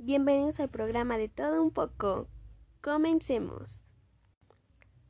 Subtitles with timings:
[0.00, 2.28] Bienvenidos al programa de todo un poco.
[2.80, 3.82] Comencemos.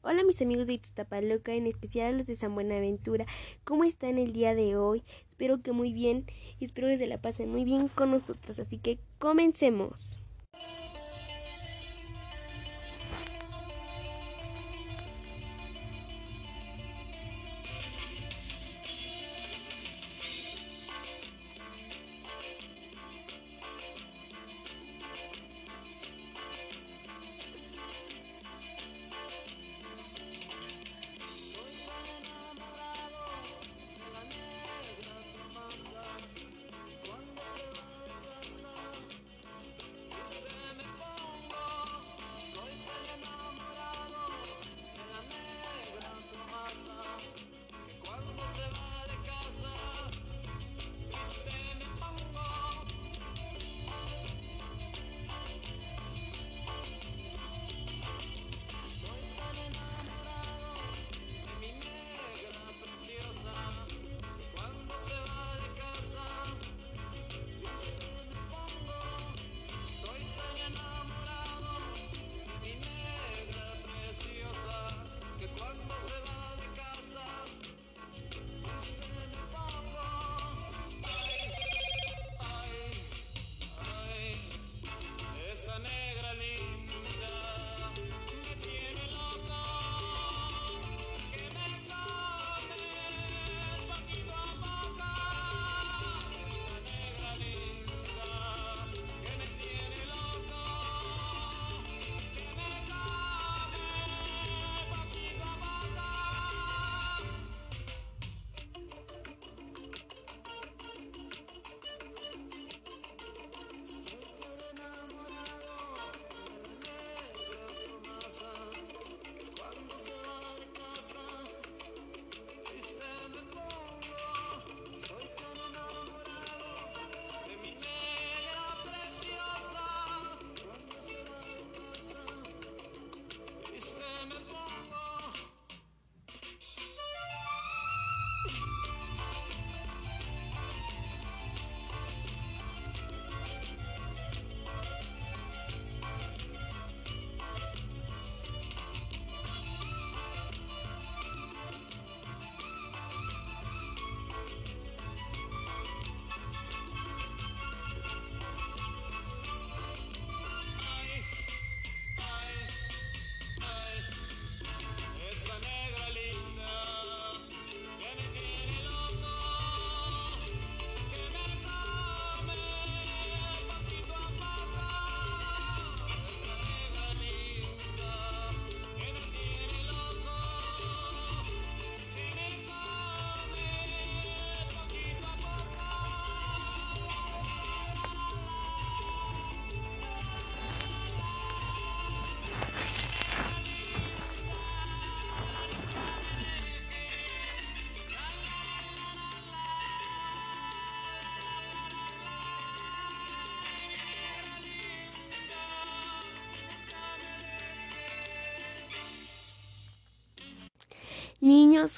[0.01, 3.27] Hola mis amigos de Iztapalooca, en especial a los de San Buenaventura.
[3.65, 5.05] ¿Cómo están el día de hoy?
[5.29, 6.25] Espero que muy bien
[6.59, 8.59] espero que se la pasen muy bien con nosotros.
[8.59, 10.19] Así que comencemos.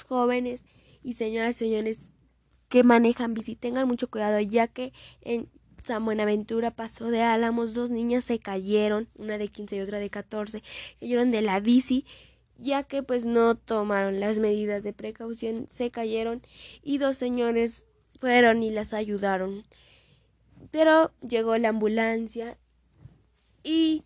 [0.03, 0.63] Jóvenes
[1.03, 1.99] y señoras y señores
[2.69, 5.49] que manejan bici tengan mucho cuidado ya que en
[5.83, 10.09] San Buenaventura pasó de Álamos, dos niñas se cayeron, una de 15 y otra de
[10.09, 10.61] 14,
[10.99, 12.05] cayeron de la bici
[12.61, 16.43] ya que pues no tomaron las medidas de precaución, se cayeron
[16.83, 17.85] y dos señores
[18.19, 19.65] fueron y las ayudaron.
[20.69, 22.57] Pero llegó la ambulancia
[23.63, 24.03] y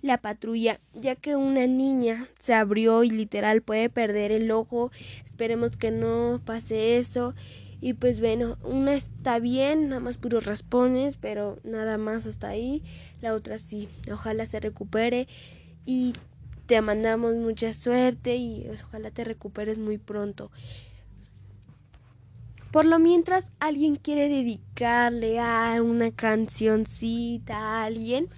[0.00, 4.90] la patrulla, ya que una niña se abrió y literal puede perder el ojo.
[5.24, 7.34] Esperemos que no pase eso.
[7.80, 12.82] Y pues bueno, una está bien, nada más puros raspones, pero nada más hasta ahí.
[13.20, 15.28] La otra sí, ojalá se recupere
[15.86, 16.12] y
[16.66, 20.50] te mandamos mucha suerte y ojalá te recuperes muy pronto.
[22.72, 28.28] Por lo mientras, alguien quiere dedicarle a una cancioncita a alguien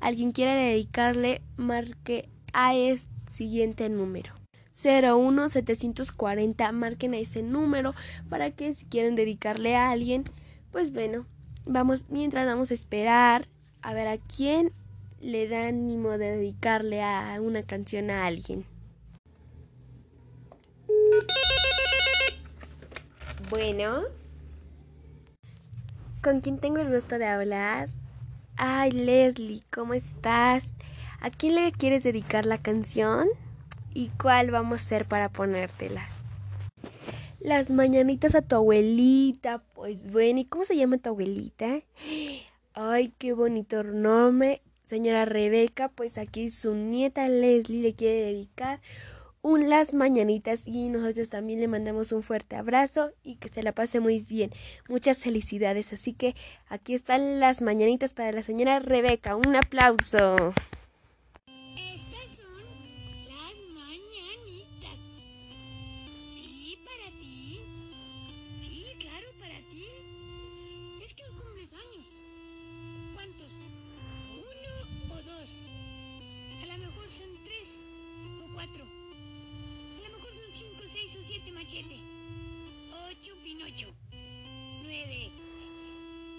[0.00, 4.32] alguien quiere dedicarle, marque a este siguiente número.
[4.74, 7.94] 01740, marquen a ese número
[8.28, 10.24] para que si quieren dedicarle a alguien,
[10.72, 11.26] pues bueno,
[11.66, 13.46] vamos, mientras vamos a esperar
[13.82, 14.72] a ver a quién
[15.20, 18.64] le da ánimo de dedicarle a una canción a alguien.
[23.50, 24.02] Bueno,
[26.22, 27.90] ¿con quién tengo el gusto de hablar?
[28.62, 30.66] Ay, Leslie, ¿cómo estás?
[31.22, 33.26] ¿A quién le quieres dedicar la canción?
[33.94, 36.06] ¿Y cuál vamos a hacer para ponértela?
[37.40, 39.62] Las mañanitas a tu abuelita.
[39.72, 41.80] Pues bueno, ¿y cómo se llama tu abuelita?
[42.74, 44.60] Ay, qué bonito nombre.
[44.84, 48.80] Señora Rebeca, pues aquí su nieta Leslie le quiere dedicar
[49.42, 53.72] un las mañanitas y nosotros también le mandamos un fuerte abrazo y que se la
[53.72, 54.50] pase muy bien.
[54.88, 55.92] Muchas felicidades.
[55.92, 56.34] Así que
[56.68, 59.36] aquí están las mañanitas para la señora Rebeca.
[59.36, 60.36] Un aplauso.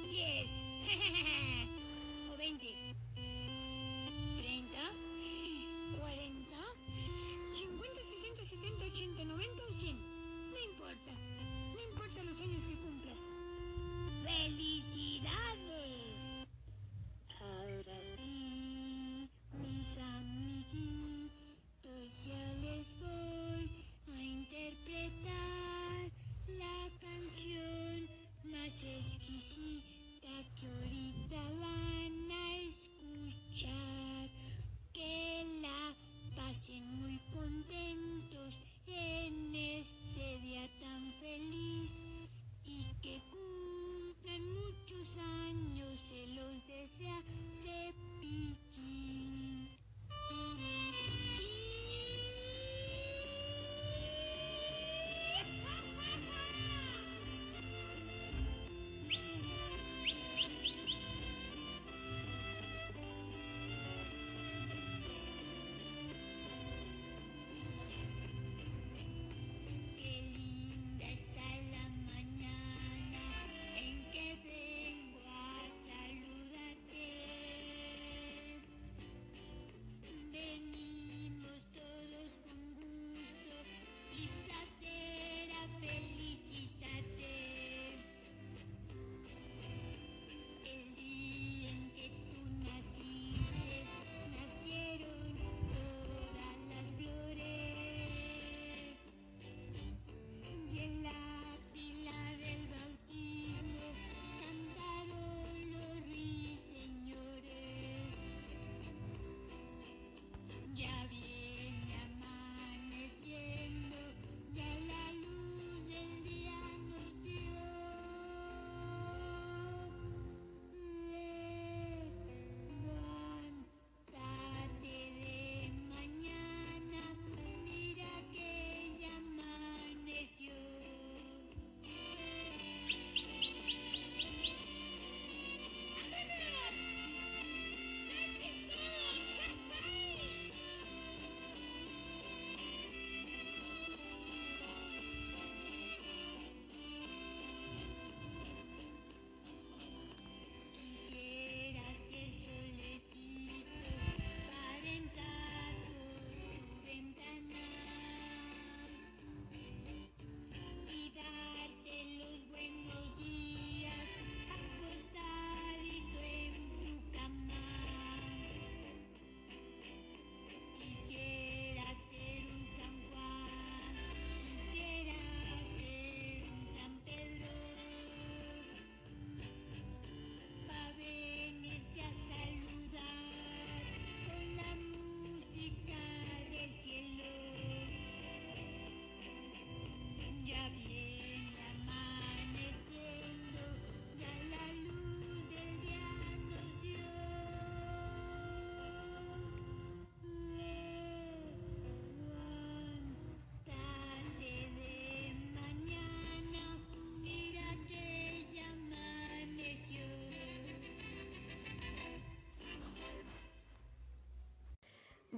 [0.09, 0.47] Yes.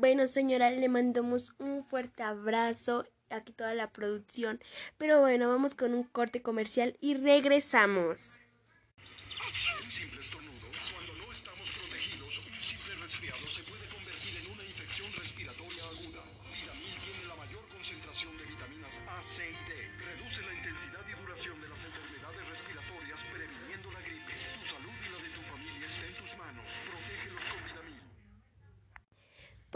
[0.04, 4.60] Bueno, señora, le mandamos un fuerte abrazo aquí toda la producción.
[4.98, 8.38] Pero bueno, vamos con un corte comercial y regresamos.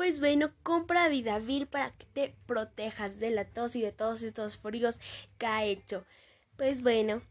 [0.07, 4.57] Pues bueno, compra Vidavil para que te protejas de la tos y de todos estos
[4.57, 5.01] fríos
[5.37, 6.05] que ha hecho.
[6.55, 7.21] Pues bueno,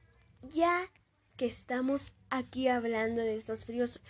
[0.52, 0.90] ya
[1.38, 4.00] que estamos aquí hablando de estos fríos,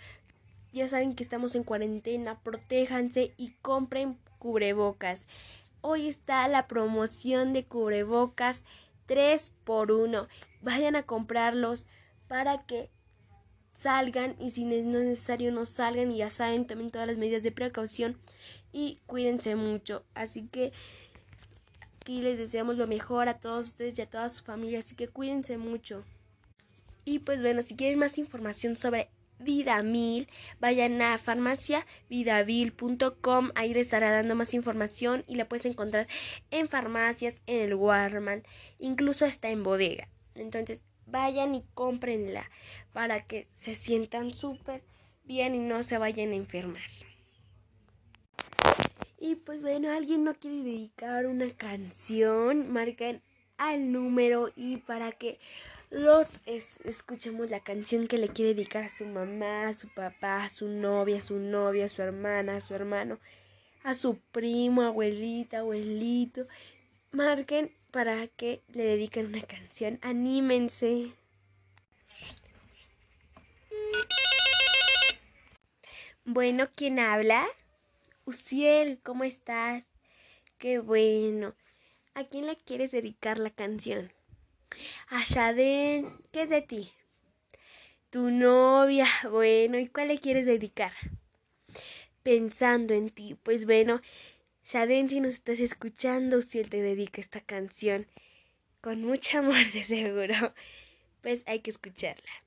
[0.73, 5.27] ya saben que estamos en cuarentena, protéjanse y compren cubrebocas.
[5.79, 8.63] Hoy está la promoción de cubrebocas
[9.05, 10.27] 3 por 1.
[10.61, 11.85] Vayan a comprarlos
[12.27, 12.89] para que
[13.77, 17.43] salgan y si no es necesario no salgan y ya saben, tomen todas las medidas
[17.43, 18.17] de precaución
[18.71, 20.03] y cuídense mucho.
[20.13, 20.71] Así que
[22.01, 25.07] aquí les deseamos lo mejor a todos ustedes y a toda su familia, así que
[25.07, 26.03] cuídense mucho.
[27.05, 29.09] Y pues bueno, si quieren más información sobre
[29.39, 30.27] Vidamil,
[30.59, 36.07] vayan a farmaciavidavil.com, ahí les estará dando más información y la puedes encontrar
[36.51, 38.43] en farmacias, en el Warman,
[38.79, 40.09] incluso hasta en bodega.
[40.35, 42.49] Entonces, vayan y cómprenla
[42.93, 44.83] para que se sientan súper
[45.23, 46.83] bien y no se vayan a enfermar.
[49.19, 53.21] Y pues bueno, alguien no quiere dedicar una canción, marquen
[53.57, 55.39] al número y para que
[55.89, 60.49] los escuchemos la canción que le quiere dedicar a su mamá, a su papá, a
[60.49, 63.19] su novia, a su novia, a su hermana, a su hermano,
[63.83, 66.47] a su primo, abuelita, abuelito.
[67.11, 69.97] Marquen para que le dediquen una canción.
[70.01, 71.13] Anímense.
[76.25, 77.47] Bueno, ¿quién habla?
[78.27, 79.85] Uciel, ¿cómo estás?
[80.57, 81.55] Qué bueno.
[82.13, 84.11] ¿A quién le quieres dedicar la canción?
[85.07, 86.91] A Shaden, ¿qué es de ti?
[88.09, 90.91] Tu novia, bueno, ¿y cuál le quieres dedicar?
[92.21, 94.01] Pensando en ti, pues bueno,
[94.65, 98.07] Shaden, si nos estás escuchando, él te dedica esta canción,
[98.81, 100.53] con mucho amor de seguro,
[101.21, 102.46] pues hay que escucharla.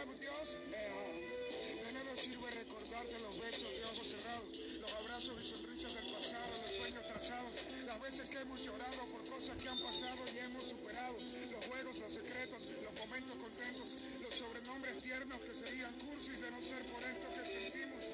[0.00, 0.56] Dios.
[0.64, 4.48] De nada sirve recordarte los besos de ojos cerrados,
[4.80, 7.54] los abrazos y sonrisas del pasado, los sueños trazados,
[7.84, 11.98] las veces que hemos llorado por cosas que han pasado y hemos superado, los juegos,
[11.98, 13.88] los secretos, los momentos contentos,
[14.22, 18.04] los sobrenombres tiernos que serían cursis de no ser por esto que sentimos,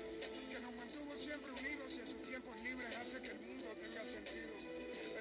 [0.50, 4.04] que nos mantuvo siempre unidos y en sus tiempos libres hace que el mundo tenga
[4.04, 4.54] sentido.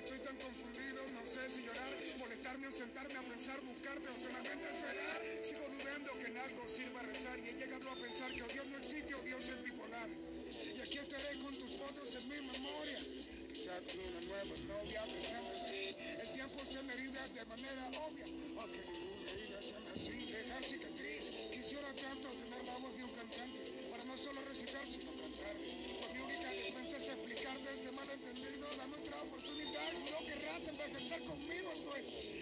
[0.01, 4.65] Estoy tan confundido, no sé si llorar, molestarme o sentarme a pensar, buscarte o solamente
[4.65, 5.04] esperar.
[5.95, 8.77] Dudando que en algo sirva rezar y he llegado a pensar que o Dios no
[8.79, 10.09] existe o Dios es bipolar.
[10.75, 12.99] Y aquí estaré con tus fotos en mi memoria,
[13.47, 15.95] quizá con una nueva novia pensando en ti.
[16.19, 18.25] El tiempo se me herida de manera obvia,
[18.59, 21.31] aunque ninguna herida se me sin dejar cicatriz.
[21.55, 25.55] Quisiera tanto tener la voz de un cantante para no solo recitar sino cantar.
[25.55, 29.93] Por mi única defensa es explicarte este malentendido, dame otra oportunidad.
[30.11, 32.34] No querrás envejecer conmigo, esto es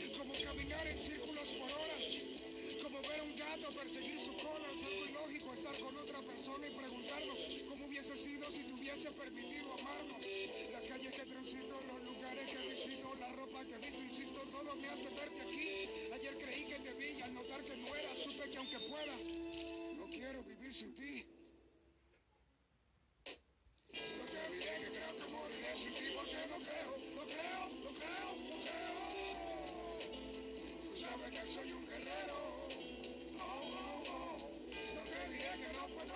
[3.72, 7.38] perseguir su cola, es algo ilógico estar con otra persona y preguntarnos
[7.70, 10.18] cómo hubiese sido si te hubiese permitido amarnos.
[10.72, 14.88] Las calles que transito, los lugares que visito, la ropa que visto, insisto, todo me
[14.90, 15.90] hace verte aquí.
[16.14, 19.16] Ayer creí que te vi y al notar que no era, supe que aunque pueda,
[19.96, 21.26] no quiero vivir sin ti.
[23.94, 27.92] No te diré que creo que moriré sin ti porque no creo, no creo, no
[27.94, 28.34] creo.
[30.96, 32.53] sabes que soy un guerrero.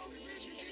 [0.08, 0.67] No puedo vivir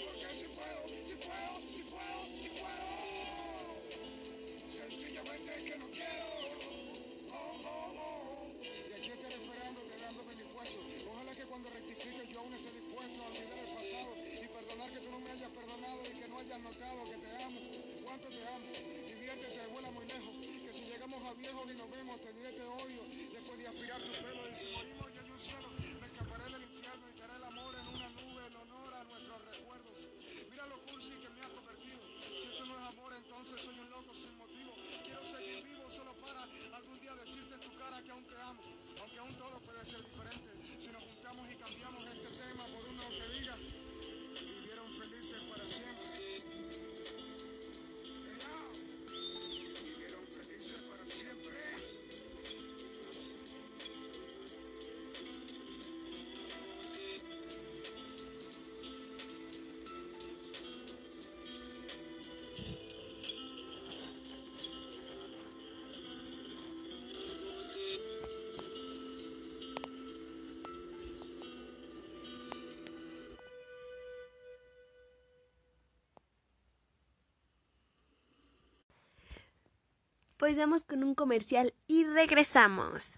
[80.46, 83.18] Pues vamos con un comercial y regresamos.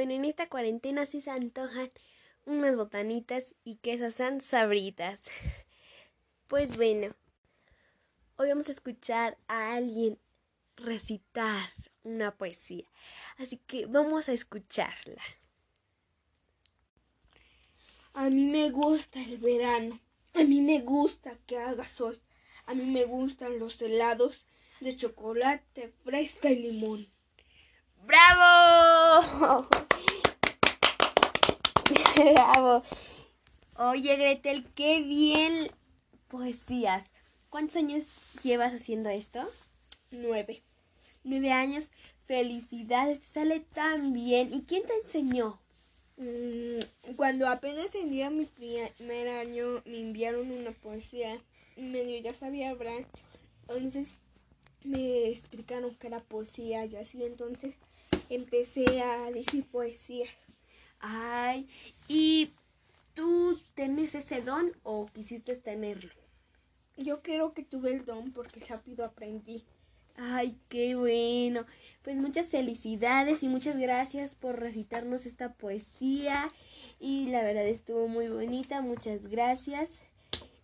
[0.00, 1.90] Bueno, en esta cuarentena sí se antojan
[2.46, 5.20] unas botanitas y que esas sabritas.
[6.48, 7.14] Pues bueno,
[8.36, 10.18] hoy vamos a escuchar a alguien
[10.74, 11.68] recitar
[12.02, 12.86] una poesía.
[13.36, 15.22] Así que vamos a escucharla.
[18.14, 20.00] A mí me gusta el verano.
[20.32, 22.18] A mí me gusta que haga sol.
[22.64, 24.46] A mí me gustan los helados
[24.80, 27.19] de chocolate, fresa y limón.
[28.04, 29.66] ¡Bravo!
[32.34, 32.82] ¡Bravo!
[33.76, 35.70] Oye, Gretel, qué bien
[36.28, 37.04] poesías.
[37.48, 38.04] ¿Cuántos años
[38.42, 39.40] llevas haciendo esto?
[40.10, 40.62] Nueve.
[41.24, 41.90] Nueve años.
[42.26, 44.52] Felicidades, te sale tan bien.
[44.52, 45.58] ¿Y quién te enseñó?
[46.16, 51.40] Mm, Cuando apenas tenía mi primer año, me enviaron una poesía.
[51.76, 53.04] y Medio ya sabía hablar.
[53.68, 54.08] Entonces
[54.84, 57.24] me explicaron que era poesía y así.
[57.24, 57.74] Entonces
[58.30, 60.30] empecé a decir poesías.
[61.00, 61.68] Ay,
[62.08, 62.52] ¿y
[63.14, 66.12] tú tienes ese don o quisiste tenerlo?
[66.96, 69.64] Yo creo que tuve el don porque rápido aprendí.
[70.16, 71.64] Ay, qué bueno.
[72.02, 76.48] Pues muchas felicidades y muchas gracias por recitarnos esta poesía.
[76.98, 78.82] Y la verdad estuvo muy bonita.
[78.82, 79.90] Muchas gracias.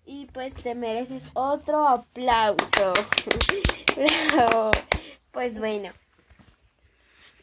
[0.04, 2.92] Y pues te mereces otro aplauso.
[3.96, 4.70] Bravo.
[5.32, 5.90] Pues bueno.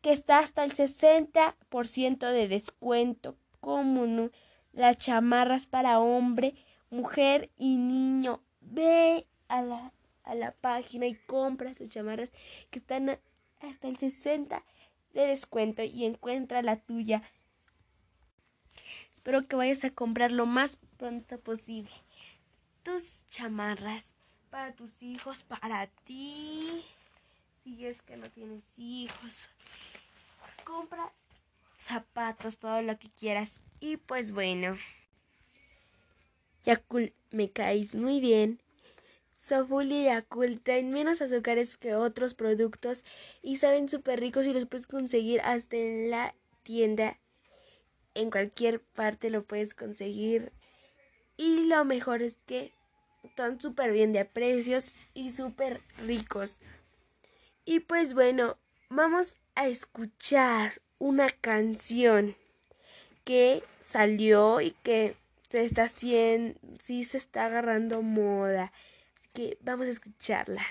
[0.00, 3.36] que está hasta el 60% de descuento.
[3.60, 4.30] Como no,
[4.72, 6.54] las chamarras para hombre,
[6.88, 8.40] mujer y niño.
[8.60, 9.92] Ve a la,
[10.24, 12.32] a la página y compra tus chamarras
[12.70, 13.18] que están
[13.60, 14.62] hasta el 60%
[15.12, 17.22] de descuento y encuentra la tuya.
[19.12, 21.90] Espero que vayas a comprar lo más pronto posible.
[22.82, 24.04] Tus chamarras
[24.50, 26.84] para tus hijos, para ti.
[27.62, 29.48] Si es que no tienes hijos.
[30.64, 31.12] Compra
[31.76, 33.60] zapatos, todo lo que quieras.
[33.80, 34.78] Y pues bueno.
[36.64, 38.60] Yakul, me caes muy bien.
[39.40, 43.04] Soful y Yakult traen menos azúcares que otros productos
[43.42, 47.18] y saben súper ricos y los puedes conseguir hasta en la tienda.
[48.12, 50.52] En cualquier parte lo puedes conseguir.
[51.38, 52.74] Y lo mejor es que
[53.24, 56.58] están súper bien de precios y súper ricos.
[57.64, 58.58] Y pues bueno,
[58.90, 62.36] vamos a escuchar una canción
[63.24, 65.16] que salió y que
[65.48, 68.70] se está haciendo, sí se está agarrando moda.
[69.32, 70.62] Que vamos a escucharla.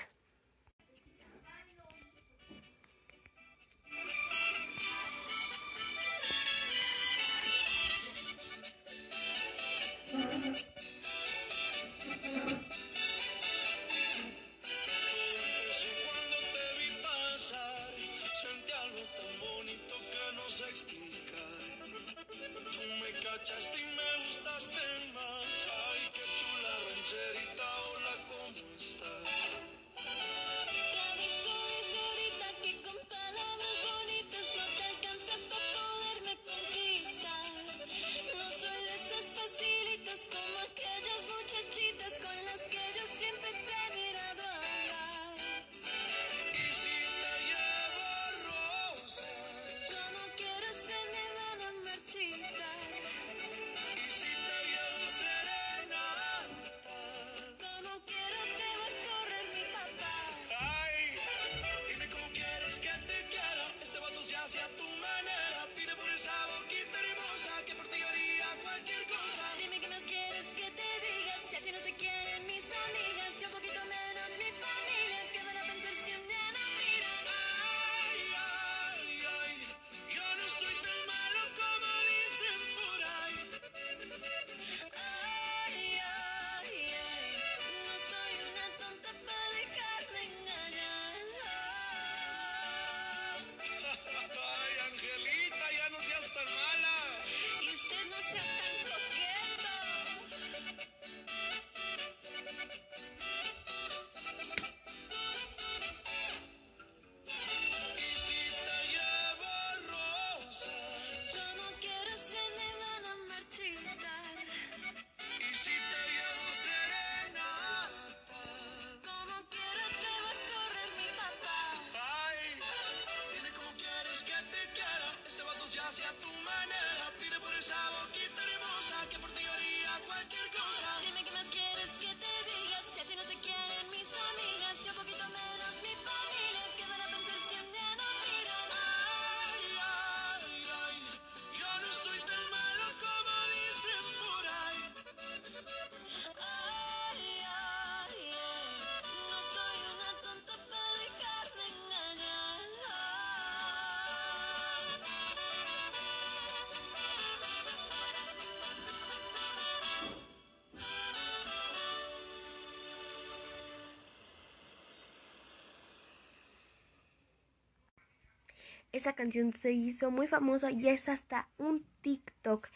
[169.00, 172.68] Esa canción se hizo muy famosa y es hasta un TikTok.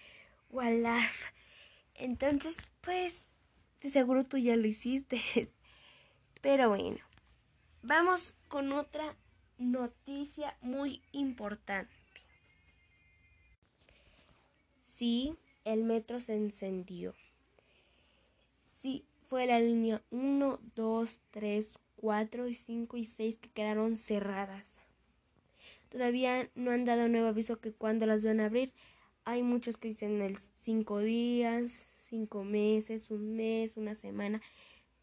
[0.48, 1.32] Walaf.
[1.94, 3.14] Entonces, pues,
[3.82, 5.20] de seguro tú ya lo hiciste.
[6.40, 6.96] Pero bueno,
[7.82, 9.14] vamos con otra
[9.58, 11.92] noticia muy importante.
[14.80, 17.14] Sí, el metro se encendió.
[18.66, 24.73] Sí, fue la línea 1, 2, 3, 4 y 5 y 6 que quedaron cerradas.
[25.94, 28.72] Todavía no han dado nuevo aviso que cuando las van a abrir.
[29.24, 34.42] Hay muchos que dicen el cinco días, cinco meses, un mes, una semana.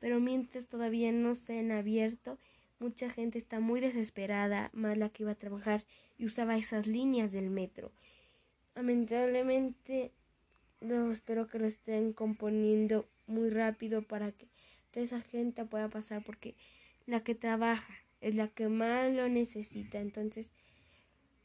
[0.02, 2.38] Pero mientras todavía no se han abierto,
[2.80, 5.86] mucha gente está muy desesperada, más la que iba a trabajar
[6.18, 7.94] y usaba esas líneas del metro.
[8.76, 10.12] Lamentablemente,
[10.82, 14.46] no espero que lo estén componiendo muy rápido para que
[14.92, 16.54] toda esa gente pueda pasar porque
[17.06, 20.02] la que trabaja es la que más lo necesita.
[20.02, 20.52] Entonces,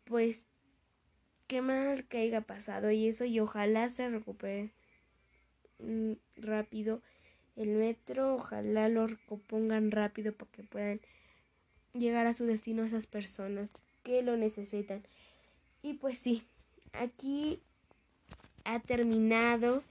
[0.06, 0.46] pues
[1.46, 4.70] qué mal que haya pasado y eso y ojalá se recupere
[5.78, 7.02] mm, rápido
[7.56, 11.00] el metro, ojalá lo recompongan rápido para que puedan
[11.92, 13.70] llegar a su destino esas personas
[14.02, 15.02] que lo necesitan.
[15.82, 16.42] Y pues sí,
[16.92, 17.60] aquí
[18.64, 19.82] ha terminado.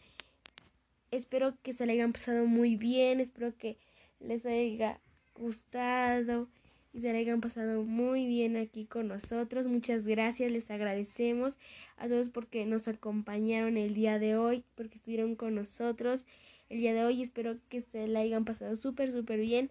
[1.12, 3.78] Espero que se le hayan pasado muy bien, espero que
[4.20, 5.00] les haya
[5.36, 6.48] gustado
[6.96, 9.68] y se le hayan pasado muy bien aquí con nosotros.
[9.68, 11.58] Muchas gracias, les agradecemos
[11.98, 16.22] a todos porque nos acompañaron el día de hoy, porque estuvieron con nosotros
[16.70, 17.22] el día de hoy.
[17.22, 19.70] Espero que se la hayan pasado súper, súper bien.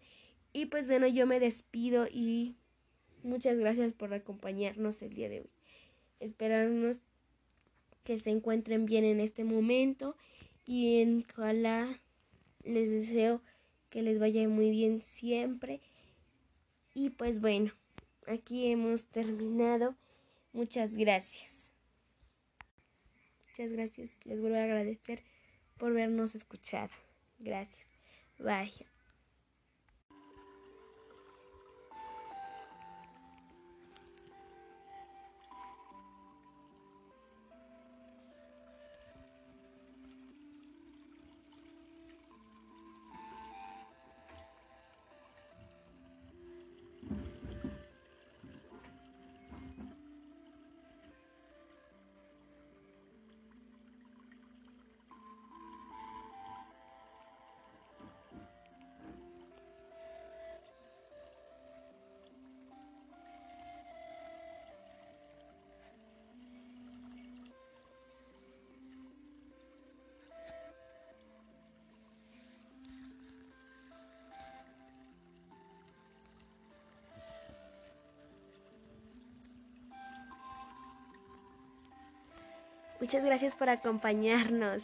[0.52, 2.56] Y pues bueno, yo me despido y
[3.22, 5.50] muchas gracias por acompañarnos el día de hoy.
[6.20, 6.98] Esperarnos
[8.02, 10.14] que se encuentren bien en este momento
[10.66, 11.98] y en ojalá
[12.64, 13.40] les deseo
[13.88, 15.80] que les vaya muy bien siempre.
[16.94, 17.72] Y pues bueno,
[18.26, 19.96] aquí hemos terminado.
[20.52, 21.52] Muchas gracias.
[23.48, 24.11] Muchas gracias.
[24.24, 25.24] Les vuelvo a agradecer
[25.76, 26.90] por vernos escuchado.
[27.38, 27.87] Gracias.
[28.38, 28.93] Bye.
[83.05, 84.83] Muchas gracias por acompañarnos.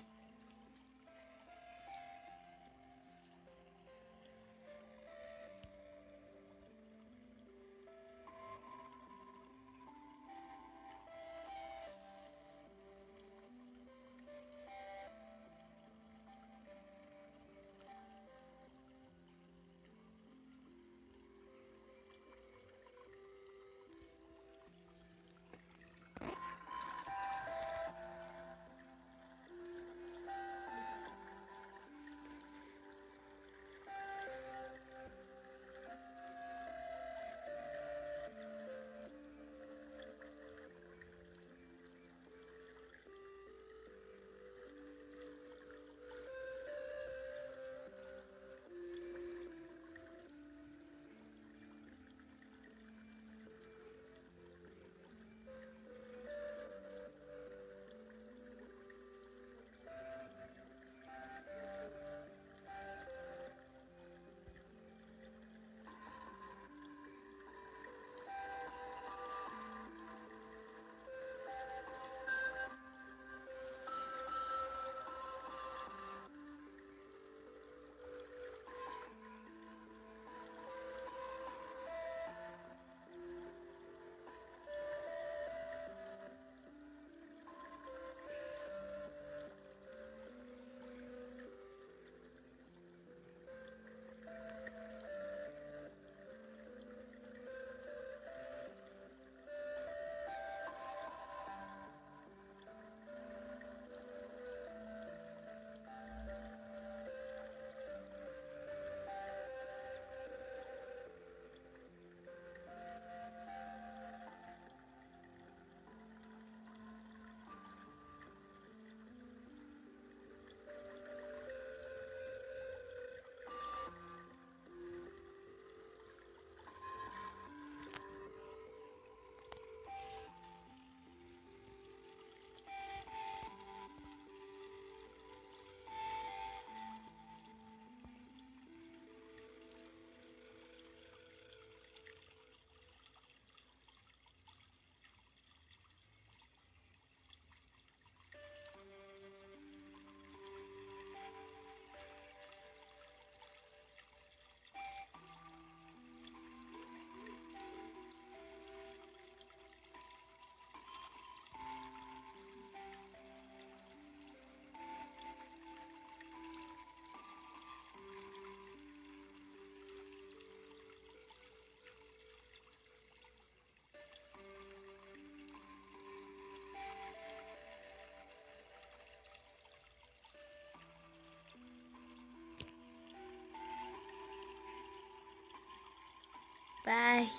[186.85, 187.31] Bye.